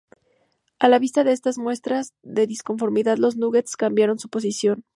[0.79, 4.83] A la vista de estas muestras de disconformidad los Nuggets cambiaron su posición.